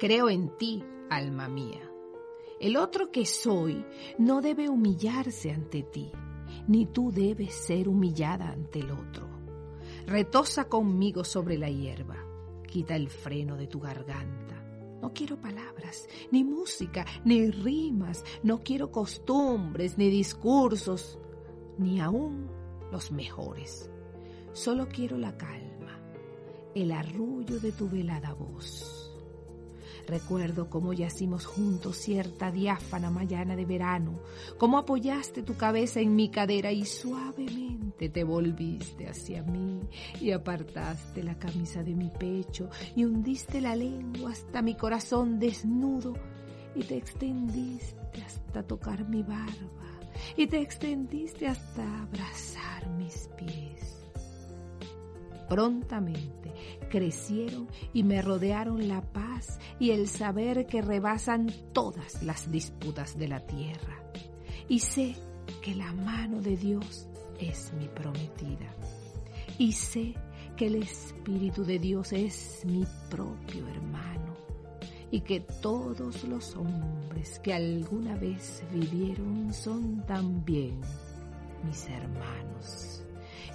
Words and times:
Creo 0.00 0.30
en 0.30 0.56
ti, 0.56 0.82
alma 1.10 1.46
mía. 1.46 1.82
El 2.58 2.78
otro 2.78 3.10
que 3.10 3.26
soy 3.26 3.84
no 4.16 4.40
debe 4.40 4.70
humillarse 4.70 5.50
ante 5.50 5.82
ti, 5.82 6.10
ni 6.68 6.86
tú 6.86 7.12
debes 7.12 7.52
ser 7.52 7.86
humillada 7.86 8.48
ante 8.48 8.78
el 8.78 8.92
otro. 8.92 9.28
Retosa 10.06 10.70
conmigo 10.70 11.22
sobre 11.22 11.58
la 11.58 11.68
hierba, 11.68 12.16
quita 12.66 12.96
el 12.96 13.10
freno 13.10 13.58
de 13.58 13.66
tu 13.66 13.78
garganta. 13.78 14.64
No 15.02 15.12
quiero 15.12 15.38
palabras, 15.38 16.08
ni 16.30 16.44
música, 16.44 17.04
ni 17.26 17.50
rimas, 17.50 18.24
no 18.42 18.60
quiero 18.60 18.90
costumbres, 18.90 19.98
ni 19.98 20.08
discursos, 20.08 21.18
ni 21.76 22.00
aún 22.00 22.48
los 22.90 23.12
mejores. 23.12 23.90
Solo 24.54 24.88
quiero 24.88 25.18
la 25.18 25.36
calma, 25.36 26.00
el 26.74 26.90
arrullo 26.90 27.60
de 27.60 27.72
tu 27.72 27.86
velada 27.86 28.32
voz 28.32 28.99
Recuerdo 30.06 30.68
cómo 30.68 30.92
yacimos 30.92 31.46
juntos 31.46 31.96
cierta 31.96 32.50
diáfana 32.50 33.10
mañana 33.10 33.56
de 33.56 33.64
verano, 33.64 34.20
cómo 34.58 34.78
apoyaste 34.78 35.42
tu 35.42 35.56
cabeza 35.56 36.00
en 36.00 36.16
mi 36.16 36.30
cadera 36.30 36.72
y 36.72 36.84
suavemente 36.84 38.08
te 38.08 38.24
volviste 38.24 39.08
hacia 39.08 39.42
mí 39.42 39.80
y 40.20 40.30
apartaste 40.32 41.22
la 41.22 41.38
camisa 41.38 41.82
de 41.82 41.94
mi 41.94 42.10
pecho 42.10 42.68
y 42.96 43.04
hundiste 43.04 43.60
la 43.60 43.76
lengua 43.76 44.30
hasta 44.32 44.62
mi 44.62 44.74
corazón 44.74 45.38
desnudo 45.38 46.14
y 46.74 46.82
te 46.82 46.96
extendiste 46.96 48.22
hasta 48.24 48.62
tocar 48.62 49.08
mi 49.08 49.22
barba 49.22 50.00
y 50.36 50.46
te 50.46 50.60
extendiste 50.60 51.46
hasta 51.46 52.02
abrazar. 52.02 52.79
Prontamente 55.50 56.54
crecieron 56.90 57.66
y 57.92 58.04
me 58.04 58.22
rodearon 58.22 58.86
la 58.86 59.02
paz 59.02 59.58
y 59.80 59.90
el 59.90 60.06
saber 60.06 60.64
que 60.66 60.80
rebasan 60.80 61.50
todas 61.72 62.22
las 62.22 62.52
disputas 62.52 63.18
de 63.18 63.26
la 63.26 63.40
tierra. 63.40 64.00
Y 64.68 64.78
sé 64.78 65.16
que 65.60 65.74
la 65.74 65.92
mano 65.92 66.40
de 66.40 66.56
Dios 66.56 67.08
es 67.40 67.72
mi 67.72 67.88
prometida. 67.88 68.72
Y 69.58 69.72
sé 69.72 70.14
que 70.56 70.68
el 70.68 70.76
Espíritu 70.76 71.64
de 71.64 71.80
Dios 71.80 72.12
es 72.12 72.64
mi 72.64 72.86
propio 73.10 73.66
hermano. 73.66 74.36
Y 75.10 75.22
que 75.22 75.40
todos 75.40 76.22
los 76.22 76.54
hombres 76.54 77.40
que 77.40 77.52
alguna 77.52 78.14
vez 78.14 78.62
vivieron 78.72 79.52
son 79.52 80.06
también 80.06 80.80
mis 81.64 81.88
hermanos. 81.88 83.02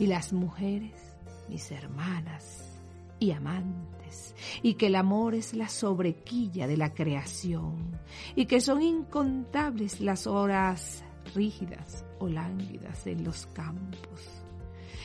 Y 0.00 0.08
las 0.08 0.32
mujeres 0.32 1.13
mis 1.48 1.70
hermanas 1.70 2.74
y 3.18 3.30
amantes, 3.30 4.34
y 4.62 4.74
que 4.74 4.86
el 4.86 4.96
amor 4.96 5.34
es 5.34 5.54
la 5.54 5.68
sobrequilla 5.68 6.66
de 6.66 6.76
la 6.76 6.92
creación, 6.94 7.98
y 8.34 8.46
que 8.46 8.60
son 8.60 8.82
incontables 8.82 10.00
las 10.00 10.26
horas 10.26 11.04
rígidas 11.34 12.04
o 12.18 12.28
lánguidas 12.28 13.06
en 13.06 13.24
los 13.24 13.46
campos, 13.46 14.42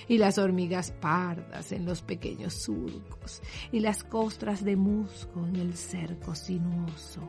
y 0.08 0.17
las 0.17 0.38
hormigas 0.38 0.92
pardas 0.92 1.72
en 1.72 1.86
los 1.86 2.02
pequeños 2.02 2.54
surcos, 2.56 3.42
y 3.72 3.80
las 3.80 4.04
costras 4.04 4.64
de 4.64 4.76
musgo 4.76 5.45
en 5.45 5.56
el 5.58 5.76
cerco 5.76 6.36
sinuoso, 6.36 7.28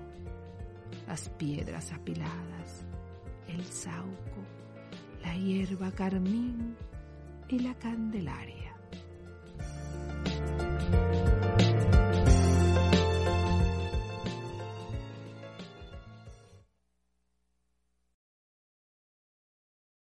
las 1.06 1.28
piedras 1.30 1.92
apiladas, 1.92 2.86
el 3.48 3.64
sauco, 3.64 4.44
la 5.22 5.36
hierba 5.36 5.92
carmín 5.92 6.76
y 7.48 7.58
la 7.58 7.74
candelaria 7.74 8.59